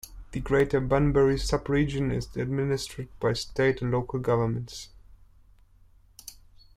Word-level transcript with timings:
The 0.31 0.39
Greater 0.39 0.79
Bunbury 0.81 1.37
sub-region 1.37 2.09
is 2.09 2.35
administered 2.35 3.09
by 3.19 3.33
State 3.33 3.83
and 3.83 3.91
local 3.91 4.17
governments. 4.17 4.89